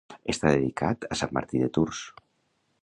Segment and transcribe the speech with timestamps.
[0.33, 2.03] Està dedicada a sant Martí de Tours.